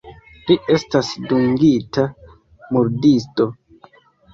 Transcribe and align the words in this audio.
Li 0.47 0.55
estas 0.77 1.11
dungita 1.27 2.09
murdisto. 2.75 3.53